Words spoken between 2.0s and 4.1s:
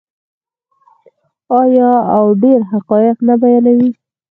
او ډیر حقایق نه بیانوي؟